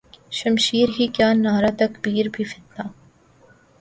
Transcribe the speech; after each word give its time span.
شمشیر 0.37 0.87
ہی 0.97 1.05
کیا 1.15 1.29
نعرہ 1.43 1.71
تکبیر 1.79 2.25
بھی 2.33 2.43
فتنہ 2.51 2.83